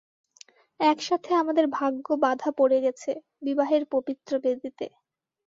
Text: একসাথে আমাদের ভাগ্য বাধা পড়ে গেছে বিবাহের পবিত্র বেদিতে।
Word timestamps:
একসাথে 0.79 1.31
আমাদের 1.41 1.65
ভাগ্য 1.71 2.07
বাধা 2.23 2.49
পড়ে 2.59 2.77
গেছে 2.85 3.11
বিবাহের 3.41 3.83
পবিত্র 3.93 4.31
বেদিতে। 4.43 4.87